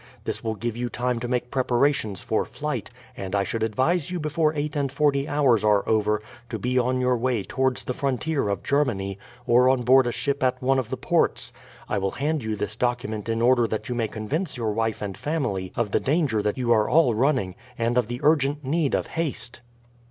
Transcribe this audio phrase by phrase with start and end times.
[0.23, 4.19] This will give you time to make preparations for flight, and I should advise you
[4.19, 8.49] before eight and forty hours are over to be on your way towards the frontier
[8.49, 11.53] of Germany, or on board a ship at one of the ports.
[11.87, 15.15] I will hand you this document in order that you may convince your wife and
[15.15, 19.05] family of the danger that you are all running, and of the urgent need of
[19.05, 19.59] haste."